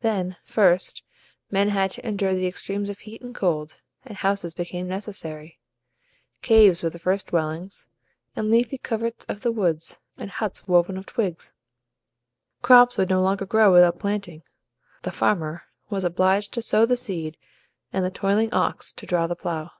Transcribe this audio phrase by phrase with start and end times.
[0.00, 1.02] Then, first,
[1.50, 5.58] men had to endure the extremes of heat and cold, and houses became necessary.
[6.40, 7.86] Caves were the first dwellings,
[8.34, 11.52] and leafy coverts of the woods, and huts woven of twigs.
[12.62, 14.44] Crops would no longer grow without planting.
[15.02, 17.36] The farmer was obliged to sow the seed
[17.92, 19.72] and the toiling ox to draw the plough.